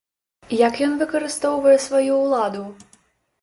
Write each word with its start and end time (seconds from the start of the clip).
Як 0.67 0.79
ён 0.87 0.95
выкарыстоўвае 1.01 1.75
сваю 1.85 2.17
ўладу? 2.23 2.65